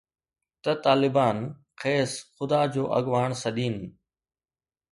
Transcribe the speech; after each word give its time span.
ته 0.63 0.71
طالبان 0.85 1.37
کيس 1.81 2.11
خدا 2.35 2.61
جو 2.73 2.83
اڳواڻ 2.97 3.29
سڏين 3.43 3.75